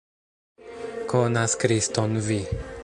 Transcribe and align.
Konas 1.13 1.55
Kriston 1.65 2.21
vi! 2.31 2.45